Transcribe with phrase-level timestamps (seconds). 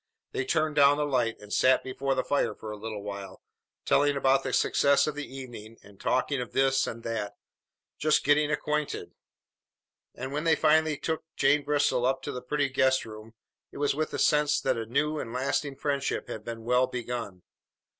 [0.31, 3.43] They turned down the light and sat before the fire for a little while,
[3.85, 7.35] telling about the success of the evening and talking of this and that,
[7.99, 9.13] just getting acquainted;
[10.15, 13.35] and, when they finally took Jane Bristol up to the pretty guest room,
[13.71, 17.43] it was with a sense that a new and lasting friendship had been well begun.